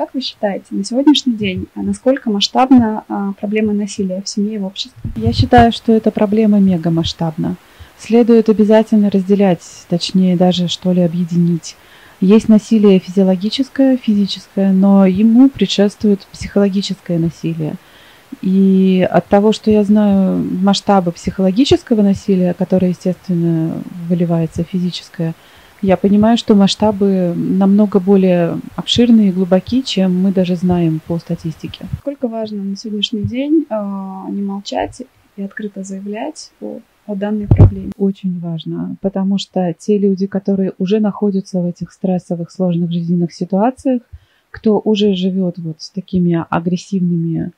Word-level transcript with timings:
Как 0.00 0.14
вы 0.14 0.22
считаете, 0.22 0.64
на 0.70 0.82
сегодняшний 0.82 1.34
день, 1.34 1.66
а 1.74 1.82
насколько 1.82 2.30
масштабна 2.30 3.04
а, 3.06 3.34
проблема 3.38 3.74
насилия 3.74 4.22
в 4.22 4.28
семье 4.30 4.54
и 4.54 4.58
в 4.58 4.64
обществе? 4.64 4.98
Я 5.14 5.34
считаю, 5.34 5.72
что 5.72 5.92
эта 5.92 6.10
проблема 6.10 6.58
мега 6.58 6.88
масштабна. 6.90 7.56
Следует 7.98 8.48
обязательно 8.48 9.10
разделять, 9.10 9.60
точнее 9.90 10.38
даже 10.38 10.68
что 10.68 10.92
ли 10.92 11.02
объединить. 11.02 11.76
Есть 12.22 12.48
насилие 12.48 12.98
физиологическое, 12.98 13.98
физическое, 13.98 14.72
но 14.72 15.04
ему 15.04 15.50
предшествует 15.50 16.20
психологическое 16.32 17.18
насилие. 17.18 17.74
И 18.40 19.06
от 19.10 19.26
того, 19.26 19.52
что 19.52 19.70
я 19.70 19.84
знаю 19.84 20.42
масштабы 20.62 21.12
психологического 21.12 22.00
насилия, 22.00 22.54
которое, 22.54 22.92
естественно, 22.92 23.82
выливается 24.08 24.64
в 24.64 24.68
физическое, 24.68 25.34
я 25.82 25.96
понимаю, 25.96 26.36
что 26.36 26.54
масштабы 26.54 27.34
намного 27.36 28.00
более 28.00 28.58
обширные 28.76 29.28
и 29.28 29.32
глубоки, 29.32 29.82
чем 29.82 30.22
мы 30.22 30.32
даже 30.32 30.56
знаем 30.56 31.00
по 31.06 31.18
статистике. 31.18 31.86
Сколько 32.00 32.28
важно 32.28 32.62
на 32.62 32.76
сегодняшний 32.76 33.22
день 33.22 33.66
э, 33.68 33.74
не 34.30 34.42
молчать 34.42 35.02
и 35.36 35.42
открыто 35.42 35.82
заявлять 35.82 36.50
о, 36.60 36.80
о 37.06 37.14
данной 37.14 37.46
проблеме? 37.46 37.92
Очень 37.96 38.38
важно, 38.40 38.96
потому 39.00 39.38
что 39.38 39.74
те 39.78 39.98
люди, 39.98 40.26
которые 40.26 40.72
уже 40.78 41.00
находятся 41.00 41.60
в 41.60 41.66
этих 41.66 41.92
стрессовых, 41.92 42.50
сложных 42.50 42.92
жизненных 42.92 43.32
ситуациях, 43.32 44.02
кто 44.50 44.80
уже 44.82 45.14
живет 45.14 45.58
вот 45.58 45.80
с 45.80 45.90
такими 45.90 46.44
агрессивными 46.50 47.52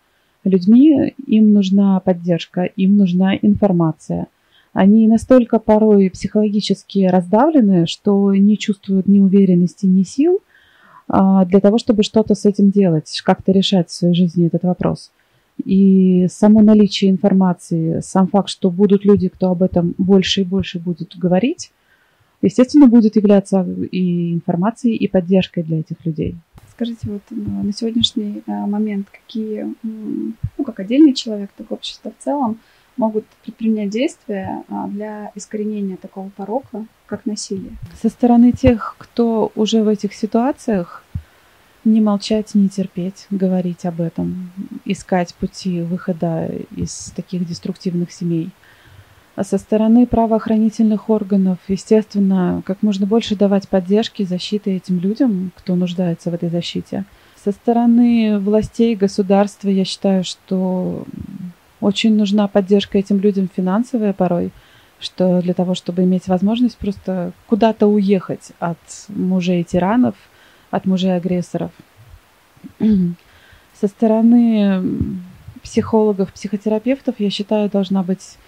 людьми, 0.45 1.15
им 1.27 1.53
нужна 1.53 1.99
поддержка, 2.01 2.65
им 2.65 2.97
нужна 2.97 3.35
информация– 3.37 4.27
они 4.73 5.07
настолько 5.07 5.59
порой 5.59 6.11
психологически 6.11 7.07
раздавлены, 7.07 7.87
что 7.87 8.35
не 8.35 8.57
чувствуют 8.57 9.07
ни 9.07 9.21
уверенности, 9.21 9.87
ни 9.87 10.03
сил 10.03 10.41
а, 11.09 11.45
для 11.45 11.61
того, 11.61 11.79
чтобы 11.79 12.03
что-то 12.03 12.35
с 12.35 12.47
этим 12.47 12.71
делать, 12.71 13.21
как-то 13.25 13.53
решать 13.53 13.91
в 13.91 13.95
своей 13.95 14.15
жизни 14.15 14.47
этот 14.47 14.63
вопрос. 14.63 15.13
И 15.63 16.27
само 16.31 16.63
наличие 16.63 17.11
информации, 17.11 18.01
сам 18.01 18.27
факт, 18.29 18.49
что 18.49 18.71
будут 18.71 19.05
люди, 19.05 19.29
кто 19.29 19.51
об 19.51 19.63
этом 19.63 19.95
больше 19.99 20.41
и 20.41 20.45
больше 20.45 20.79
будет 20.79 21.17
говорить, 21.17 21.71
естественно, 22.41 22.87
будет 22.87 23.17
являться 23.17 23.67
и 23.91 24.33
информацией, 24.33 24.97
и 24.97 25.07
поддержкой 25.07 25.65
для 25.65 25.81
этих 25.81 26.05
людей. 26.07 26.37
Скажите, 26.71 27.07
вот 27.11 27.23
на 27.31 27.71
сегодняшний 27.75 28.43
а, 28.47 28.67
момент 28.67 29.09
какие, 29.11 29.67
ну, 29.83 30.65
как 30.65 30.81
отдельный 30.81 31.13
человек, 31.13 31.51
так 31.55 31.71
общество 31.71 32.11
в 32.19 32.25
целом, 32.25 32.59
могут 32.97 33.25
предпринять 33.45 33.91
действия 33.91 34.65
а, 34.69 34.87
для 34.89 35.33
искоренения 35.35 35.97
такого 35.97 36.29
порока, 36.31 36.87
как 37.07 37.27
насилие? 37.27 37.73
Со 38.01 38.09
стороны 38.09 38.53
тех, 38.53 38.97
кто 38.99 39.53
уже 39.55 39.83
в 39.83 39.89
этих 39.89 40.15
ситуациях, 40.15 41.05
не 41.85 42.01
молчать, 42.01 42.55
не 42.55 42.69
терпеть, 42.69 43.27
говорить 43.31 43.85
об 43.85 44.01
этом, 44.01 44.53
искать 44.85 45.35
пути 45.35 45.81
выхода 45.81 46.49
из 46.77 47.13
таких 47.17 47.47
деструктивных 47.47 48.13
семей. 48.13 48.51
А 49.35 49.45
со 49.45 49.57
стороны 49.59 50.07
правоохранительных 50.07 51.09
органов, 51.09 51.59
естественно, 51.67 52.63
как 52.67 52.83
можно 52.83 53.07
больше 53.07 53.35
давать 53.35 53.69
поддержки, 53.69 54.25
защиты 54.25 54.77
этим 54.77 55.01
людям, 55.01 55.53
кто 55.57 55.75
нуждается 55.75 56.31
в 56.31 56.35
этой 56.35 56.51
защите. 56.51 57.05
Со 57.43 57.51
стороны 57.51 58.39
властей, 58.39 58.95
государства, 58.95 59.69
я 59.69 59.85
считаю, 59.85 60.23
что 60.23 61.05
очень 61.83 62.17
нужна 62.17 62.47
поддержка 62.49 62.97
этим 62.97 63.21
людям 63.21 63.51
финансовая 63.55 64.13
порой, 64.13 64.53
что 65.01 65.43
для 65.43 65.53
того, 65.53 65.75
чтобы 65.75 66.05
иметь 66.05 66.29
возможность 66.29 66.79
просто 66.79 67.33
куда-то 67.49 67.89
уехать 67.89 68.53
от 68.61 68.79
мужей-тиранов, 69.09 70.15
от 70.71 70.87
мужей-агрессоров. 70.87 71.73
Со 72.79 73.89
стороны 73.89 74.81
психологов, 75.63 76.33
психотерапевтов, 76.33 77.17
я 77.19 77.31
считаю, 77.31 77.69
должна 77.69 78.05
быть 78.05 78.39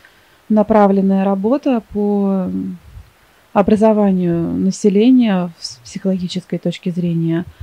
направленная 0.49 1.25
работа 1.25 1.83
по 1.93 2.49
образованию 3.53 4.53
населения 4.53 5.51
с 5.59 5.77
психологической 5.85 6.59
точки 6.59 6.91
зрения– 6.91 7.45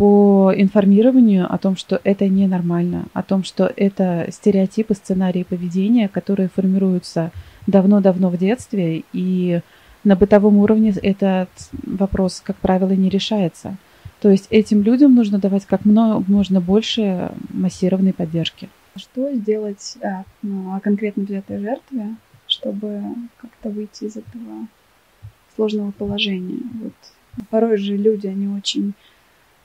по 0.00 0.50
информированию 0.56 1.46
о 1.52 1.58
том, 1.58 1.76
что 1.76 2.00
это 2.04 2.26
ненормально, 2.26 3.04
о 3.12 3.22
том, 3.22 3.44
что 3.44 3.70
это 3.76 4.28
стереотипы, 4.30 4.94
сценарии 4.94 5.42
поведения, 5.42 6.08
которые 6.08 6.48
формируются 6.48 7.32
давно-давно 7.66 8.30
в 8.30 8.38
детстве, 8.38 9.04
и 9.12 9.60
на 10.02 10.16
бытовом 10.16 10.56
уровне 10.56 10.94
этот 11.02 11.50
вопрос, 11.82 12.40
как 12.42 12.56
правило, 12.56 12.92
не 12.92 13.10
решается. 13.10 13.76
То 14.22 14.30
есть 14.30 14.46
этим 14.48 14.82
людям 14.82 15.14
нужно 15.14 15.38
давать 15.38 15.66
как 15.66 15.84
можно 15.84 16.62
больше 16.62 17.30
массированной 17.50 18.14
поддержки. 18.14 18.70
Что 18.96 19.30
сделать 19.34 19.98
а, 20.02 20.24
ну, 20.40 20.72
а 20.72 20.80
конкретно 20.80 21.24
взятой 21.24 21.58
жертве, 21.58 22.16
чтобы 22.46 23.02
как-то 23.36 23.68
выйти 23.68 24.04
из 24.04 24.16
этого 24.16 24.66
сложного 25.54 25.90
положения? 25.90 26.60
Вот. 26.80 26.94
Порой 27.50 27.76
же 27.76 27.98
люди, 27.98 28.28
они 28.28 28.48
очень 28.48 28.94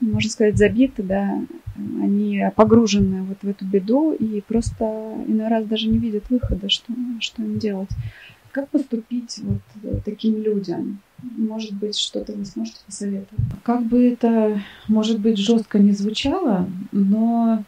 можно 0.05 0.29
сказать, 0.29 0.57
забиты, 0.57 1.03
да, 1.03 1.41
они 1.75 2.43
погружены 2.55 3.23
вот 3.23 3.38
в 3.41 3.47
эту 3.47 3.66
беду 3.66 4.13
и 4.13 4.41
просто 4.41 4.85
иной 5.27 5.47
раз 5.47 5.66
даже 5.66 5.88
не 5.88 5.97
видят 5.97 6.29
выхода, 6.29 6.69
что, 6.69 6.93
что 7.19 7.41
им 7.41 7.59
делать. 7.59 7.89
Как 8.51 8.69
поступить 8.69 9.39
вот 9.44 10.03
таким 10.05 10.41
людям? 10.41 10.99
Может 11.21 11.73
быть, 11.73 11.97
что-то 11.97 12.33
вы 12.33 12.45
сможете 12.45 12.77
посоветовать? 12.85 13.44
Как 13.63 13.83
бы 13.83 14.11
это, 14.11 14.61
может 14.88 15.19
быть, 15.19 15.38
жестко 15.38 15.79
не 15.79 15.91
звучало, 15.91 16.69
но 16.94 17.63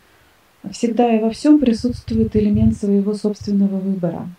всегда 0.72 1.14
и 1.14 1.20
во 1.20 1.30
всем 1.30 1.60
присутствует 1.60 2.36
элемент 2.36 2.78
своего 2.78 3.14
собственного 3.14 3.80
выбора. 3.80 4.30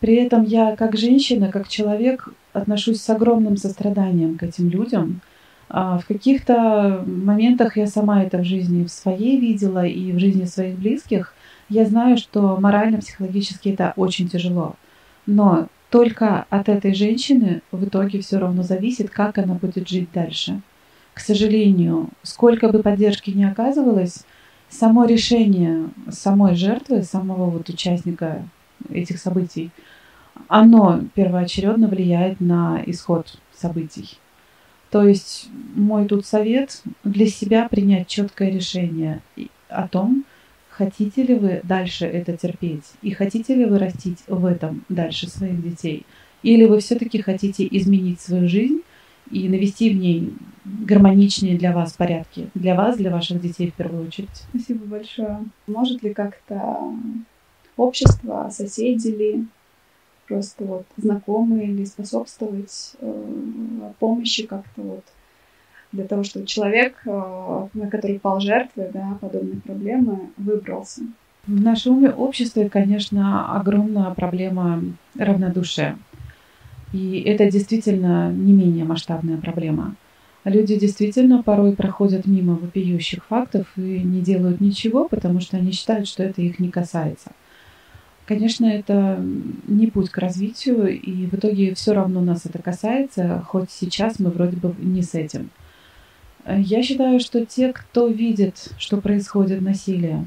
При 0.00 0.14
этом 0.16 0.44
я, 0.44 0.76
как 0.76 0.96
женщина, 0.96 1.50
как 1.50 1.68
человек, 1.68 2.28
отношусь 2.52 3.00
с 3.00 3.08
огромным 3.08 3.56
состраданием 3.56 4.36
к 4.36 4.42
этим 4.42 4.68
людям– 4.68 5.20
в 5.70 6.02
каких-то 6.08 7.04
моментах 7.06 7.76
я 7.76 7.86
сама 7.86 8.24
это 8.24 8.38
в 8.38 8.44
жизни 8.44 8.84
в 8.84 8.90
своей 8.90 9.38
видела 9.38 9.86
и 9.86 10.10
в 10.12 10.18
жизни 10.18 10.44
своих 10.44 10.76
близких. 10.76 11.34
Я 11.68 11.86
знаю, 11.86 12.16
что 12.16 12.56
морально-психологически 12.56 13.68
это 13.68 13.92
очень 13.96 14.28
тяжело. 14.28 14.74
Но 15.26 15.68
только 15.90 16.46
от 16.50 16.68
этой 16.68 16.92
женщины 16.94 17.62
в 17.70 17.84
итоге 17.84 18.20
все 18.20 18.38
равно 18.38 18.64
зависит, 18.64 19.10
как 19.10 19.38
она 19.38 19.54
будет 19.54 19.88
жить 19.88 20.08
дальше. 20.12 20.60
К 21.14 21.20
сожалению, 21.20 22.08
сколько 22.22 22.68
бы 22.68 22.82
поддержки 22.82 23.30
ни 23.30 23.44
оказывалось, 23.44 24.24
само 24.68 25.04
решение 25.04 25.88
самой 26.10 26.56
жертвы, 26.56 27.04
самого 27.04 27.50
вот 27.50 27.68
участника 27.68 28.42
этих 28.88 29.18
событий, 29.18 29.70
оно 30.48 31.00
первоочередно 31.14 31.86
влияет 31.86 32.40
на 32.40 32.82
исход 32.86 33.38
событий. 33.52 34.18
То 34.90 35.06
есть 35.06 35.48
мой 35.74 36.06
тут 36.06 36.26
совет 36.26 36.82
для 37.04 37.26
себя 37.26 37.68
принять 37.68 38.08
четкое 38.08 38.50
решение 38.50 39.20
о 39.68 39.86
том, 39.86 40.24
хотите 40.68 41.22
ли 41.22 41.34
вы 41.34 41.60
дальше 41.62 42.06
это 42.06 42.36
терпеть 42.36 42.84
и 43.02 43.12
хотите 43.12 43.54
ли 43.54 43.66
вы 43.66 43.78
растить 43.78 44.18
в 44.26 44.44
этом 44.44 44.84
дальше 44.88 45.28
своих 45.28 45.62
детей, 45.62 46.04
или 46.42 46.64
вы 46.64 46.80
все-таки 46.80 47.20
хотите 47.22 47.68
изменить 47.70 48.20
свою 48.20 48.48
жизнь 48.48 48.80
и 49.30 49.48
навести 49.48 49.90
в 49.90 49.96
ней 49.96 50.32
гармоничнее 50.64 51.56
для 51.56 51.72
вас 51.72 51.92
порядки, 51.92 52.48
для 52.54 52.74
вас, 52.74 52.96
для 52.96 53.10
ваших 53.10 53.40
детей 53.40 53.70
в 53.70 53.74
первую 53.74 54.08
очередь. 54.08 54.28
Спасибо 54.48 54.86
большое. 54.86 55.38
Может 55.66 56.02
ли 56.02 56.12
как-то 56.12 56.92
общество, 57.76 58.50
соседи 58.52 59.08
ли 59.08 59.46
просто 60.26 60.64
вот 60.64 60.86
знакомые 60.96 61.68
или 61.68 61.84
способствовать 61.84 62.94
э, 63.00 63.59
помощи 63.98 64.46
как-то 64.46 64.82
вот 64.82 65.04
для 65.92 66.04
того, 66.04 66.22
чтобы 66.22 66.46
человек, 66.46 66.96
э, 67.04 67.68
на 67.74 67.90
который 67.90 68.18
пал 68.18 68.40
жертвой 68.40 68.88
да, 68.92 69.18
подобной 69.20 69.60
проблемы, 69.60 70.30
выбрался. 70.36 71.02
В 71.46 71.60
нашем 71.60 72.04
обществе, 72.18 72.68
конечно, 72.68 73.56
огромная 73.56 74.10
проблема 74.10 74.82
равнодушия. 75.18 75.98
И 76.92 77.20
это 77.20 77.50
действительно 77.50 78.30
не 78.30 78.52
менее 78.52 78.84
масштабная 78.84 79.38
проблема. 79.38 79.94
Люди 80.44 80.78
действительно 80.78 81.42
порой 81.42 81.74
проходят 81.74 82.26
мимо 82.26 82.54
вопиющих 82.54 83.24
фактов 83.26 83.66
и 83.76 83.80
не 83.80 84.20
делают 84.20 84.60
ничего, 84.60 85.08
потому 85.08 85.40
что 85.40 85.56
они 85.56 85.72
считают, 85.72 86.08
что 86.08 86.22
это 86.22 86.40
их 86.40 86.58
не 86.58 86.70
касается. 86.70 87.32
Конечно, 88.30 88.64
это 88.66 89.20
не 89.66 89.88
путь 89.88 90.08
к 90.08 90.18
развитию, 90.18 90.86
и 91.00 91.26
в 91.26 91.34
итоге 91.34 91.74
все 91.74 91.94
равно 91.94 92.20
нас 92.20 92.46
это 92.46 92.62
касается, 92.62 93.42
хоть 93.48 93.72
сейчас 93.72 94.20
мы 94.20 94.30
вроде 94.30 94.56
бы 94.56 94.72
не 94.78 95.02
с 95.02 95.16
этим. 95.16 95.50
Я 96.46 96.84
считаю, 96.84 97.18
что 97.18 97.44
те, 97.44 97.72
кто 97.72 98.06
видит, 98.06 98.68
что 98.78 98.98
происходит 98.98 99.62
насилие, 99.62 100.26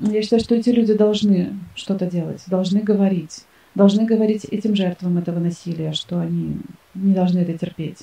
я 0.00 0.20
считаю, 0.20 0.42
что 0.42 0.56
эти 0.56 0.70
люди 0.70 0.94
должны 0.94 1.52
что-то 1.76 2.06
делать, 2.06 2.42
должны 2.48 2.80
говорить, 2.80 3.44
должны 3.76 4.04
говорить 4.04 4.44
этим 4.46 4.74
жертвам 4.74 5.16
этого 5.16 5.38
насилия, 5.38 5.92
что 5.92 6.18
они 6.18 6.56
не 6.96 7.14
должны 7.14 7.38
это 7.38 7.56
терпеть. 7.56 7.98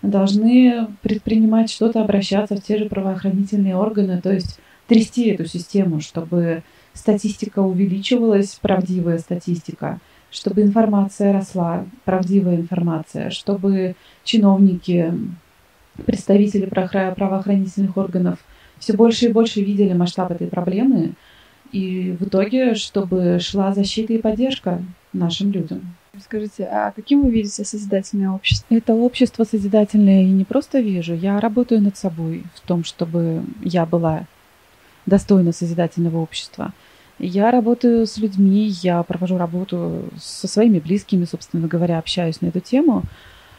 должны 0.00 0.86
предпринимать 1.02 1.70
что-то, 1.70 2.00
обращаться 2.00 2.56
в 2.56 2.62
те 2.62 2.78
же 2.78 2.86
правоохранительные 2.86 3.76
органы, 3.76 4.22
то 4.22 4.32
есть 4.32 4.58
трясти 4.88 5.28
эту 5.28 5.44
систему, 5.44 6.00
чтобы 6.00 6.62
статистика 6.94 7.60
увеличивалась, 7.60 8.58
правдивая 8.60 9.18
статистика, 9.18 10.00
чтобы 10.30 10.62
информация 10.62 11.32
росла, 11.32 11.84
правдивая 12.04 12.56
информация, 12.56 13.30
чтобы 13.30 13.96
чиновники, 14.24 15.12
представители 16.06 16.66
правоохранительных 16.66 17.96
органов 17.96 18.38
все 18.78 18.94
больше 18.94 19.26
и 19.26 19.32
больше 19.32 19.62
видели 19.62 19.92
масштаб 19.92 20.32
этой 20.32 20.48
проблемы, 20.48 21.12
и 21.70 22.16
в 22.18 22.24
итоге, 22.24 22.74
чтобы 22.74 23.38
шла 23.40 23.72
защита 23.72 24.12
и 24.12 24.18
поддержка 24.18 24.82
нашим 25.12 25.52
людям. 25.52 25.94
Скажите, 26.20 26.64
а 26.64 26.90
каким 26.90 27.22
вы 27.22 27.30
видите 27.30 27.64
созидательное 27.64 28.30
общество? 28.30 28.74
Это 28.74 28.92
общество 28.92 29.44
созидательное 29.44 30.22
я 30.22 30.30
не 30.30 30.44
просто 30.44 30.80
вижу, 30.80 31.14
я 31.14 31.40
работаю 31.40 31.80
над 31.80 31.96
собой 31.96 32.44
в 32.54 32.60
том, 32.66 32.84
чтобы 32.84 33.44
я 33.62 33.86
была 33.86 34.26
достойна 35.06 35.52
созидательного 35.52 36.18
общества. 36.18 36.72
Я 37.18 37.50
работаю 37.50 38.06
с 38.06 38.16
людьми, 38.18 38.66
я 38.82 39.02
провожу 39.02 39.38
работу 39.38 40.04
со 40.18 40.48
своими 40.48 40.80
близкими, 40.80 41.24
собственно 41.24 41.68
говоря, 41.68 41.98
общаюсь 41.98 42.40
на 42.40 42.46
эту 42.46 42.60
тему. 42.60 43.02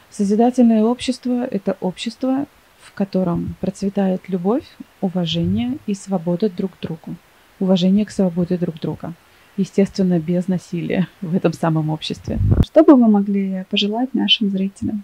Созидательное 0.09 0.83
общество– 0.83 1.45
это 1.51 1.77
общество, 1.79 2.45
в 2.81 2.93
котором 2.93 3.55
процветает 3.61 4.27
любовь, 4.27 4.65
уважение 5.01 5.77
и 5.87 5.93
свобода 5.93 6.49
друг 6.49 6.77
к 6.77 6.81
другу. 6.81 7.15
Уважение 7.59 8.05
к 8.05 8.11
свободе 8.11 8.57
друг 8.57 8.79
друга. 8.79 9.13
Естественно, 9.55 10.19
без 10.19 10.47
насилия 10.47 11.07
в 11.21 11.35
этом 11.35 11.53
самом 11.53 11.89
обществе. 11.89 12.39
Что 12.65 12.83
бы 12.83 12.95
вы 12.95 13.07
могли 13.07 13.65
пожелать 13.69 14.13
нашим 14.13 14.49
зрителям? 14.49 15.03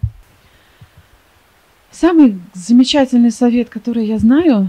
Самый 1.91 2.39
замечательный 2.53 3.31
совет, 3.31 3.69
который 3.69 4.05
я 4.05 4.17
знаю, 4.17 4.67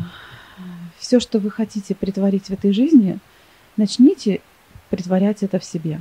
все, 0.98 1.18
что 1.18 1.38
вы 1.38 1.50
хотите 1.50 1.94
притворить 1.94 2.46
в 2.46 2.50
этой 2.50 2.72
жизни, 2.72 3.18
начните 3.80 4.40
притворять 4.90 5.42
это 5.42 5.58
в 5.58 5.64
себе. 5.64 6.00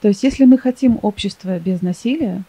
То 0.00 0.08
есть, 0.08 0.22
если 0.22 0.44
мы 0.44 0.58
хотим 0.58 0.98
общество 1.02 1.58
без 1.58 1.82
насилия, 1.82 2.42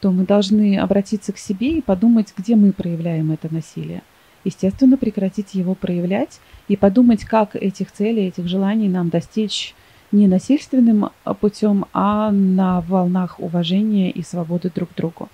то 0.00 0.10
мы 0.10 0.24
должны 0.24 0.78
обратиться 0.78 1.32
к 1.32 1.38
себе 1.38 1.78
и 1.78 1.82
подумать, 1.82 2.32
где 2.36 2.56
мы 2.56 2.72
проявляем 2.72 3.32
это 3.32 3.52
насилие. 3.52 4.02
Естественно, 4.44 4.96
прекратить 4.96 5.54
его 5.54 5.74
проявлять 5.74 6.40
и 6.68 6.76
подумать, 6.76 7.24
как 7.24 7.56
этих 7.56 7.90
целей, 7.90 8.28
этих 8.28 8.46
желаний 8.46 8.88
нам 8.88 9.08
достичь 9.08 9.74
не 10.12 10.28
насильственным 10.28 11.08
путем, 11.40 11.86
а 11.92 12.30
на 12.30 12.82
волнах 12.82 13.40
уважения 13.40 14.10
и 14.10 14.22
свободы 14.22 14.70
друг 14.72 14.90
к 14.90 14.94
другу. 14.94 15.28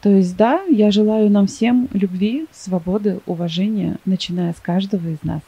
То 0.00 0.08
есть, 0.08 0.34
да, 0.36 0.62
я 0.62 0.90
желаю 0.90 1.30
нам 1.30 1.46
всем 1.46 1.88
любви, 1.92 2.46
свободы, 2.52 3.20
уважения, 3.26 3.98
начиная 4.06 4.54
с 4.54 4.60
каждого 4.60 5.06
из 5.08 5.22
нас. 5.22 5.42